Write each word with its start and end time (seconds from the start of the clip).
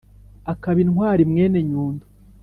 Akaba 0.53 0.79
intwari 0.85 1.21
Mwene 1.31 1.59
Nyundo 1.69 2.05